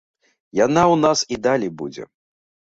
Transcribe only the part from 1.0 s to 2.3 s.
нас і далей будзе.